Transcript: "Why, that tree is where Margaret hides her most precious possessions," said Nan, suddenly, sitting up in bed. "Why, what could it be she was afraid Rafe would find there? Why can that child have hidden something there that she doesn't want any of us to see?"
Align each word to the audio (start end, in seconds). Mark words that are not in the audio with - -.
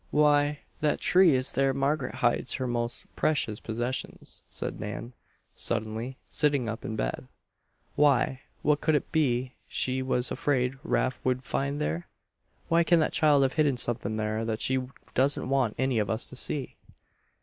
"Why, 0.09 0.61
that 0.79 0.99
tree 0.99 1.35
is 1.35 1.53
where 1.55 1.75
Margaret 1.75 2.15
hides 2.15 2.55
her 2.55 2.65
most 2.65 3.05
precious 3.15 3.59
possessions," 3.59 4.41
said 4.49 4.79
Nan, 4.79 5.13
suddenly, 5.53 6.17
sitting 6.27 6.67
up 6.67 6.83
in 6.83 6.95
bed. 6.95 7.27
"Why, 7.95 8.41
what 8.63 8.81
could 8.81 8.95
it 8.95 9.11
be 9.11 9.53
she 9.67 10.01
was 10.01 10.31
afraid 10.31 10.73
Rafe 10.81 11.21
would 11.23 11.43
find 11.43 11.79
there? 11.79 12.07
Why 12.67 12.83
can 12.83 12.99
that 12.99 13.13
child 13.13 13.43
have 13.43 13.53
hidden 13.53 13.77
something 13.77 14.17
there 14.17 14.43
that 14.43 14.61
she 14.61 14.79
doesn't 15.13 15.47
want 15.49 15.75
any 15.77 15.99
of 15.99 16.09
us 16.09 16.27
to 16.29 16.35
see?" 16.35 16.77